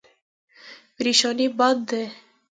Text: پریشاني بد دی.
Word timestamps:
پریشاني 0.95 1.47
بد 1.57 1.75
دی. 1.87 2.03